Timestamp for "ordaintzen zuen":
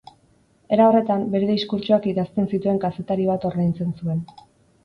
3.51-4.27